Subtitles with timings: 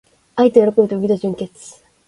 [0.35, 1.79] 愛と喜びと美と純潔